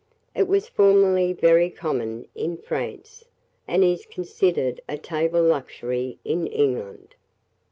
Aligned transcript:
It 0.33 0.47
was 0.47 0.67
formerly 0.67 1.31
very 1.31 1.69
common 1.69 2.25
in 2.33 2.57
France, 2.57 3.23
and 3.67 3.83
is 3.83 4.07
considered 4.07 4.81
a 4.89 4.97
table 4.97 5.43
luxury 5.43 6.17
in 6.25 6.47
England. 6.47 7.13